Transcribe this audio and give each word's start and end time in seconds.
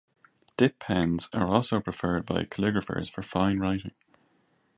Dip 0.57 0.79
pens 0.79 1.29
are 1.31 1.45
also 1.45 1.79
preferred 1.79 2.25
by 2.25 2.41
calligraphers 2.45 3.07
for 3.07 3.21
fine 3.21 3.59
writing. 3.59 3.91